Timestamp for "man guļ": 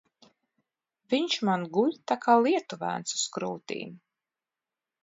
1.49-1.93